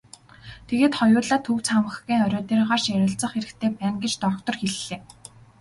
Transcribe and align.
Тэгээд 0.67 0.93
хоёулаа 0.99 1.39
төв 1.45 1.57
цамхгийн 1.67 2.23
орой 2.25 2.43
дээр 2.45 2.61
гарч 2.69 2.85
ярилцах 2.95 3.31
хэрэгтэй 3.33 3.69
байна 3.77 3.97
гэж 4.03 4.13
доктор 4.25 4.55
хэллээ. 4.61 4.99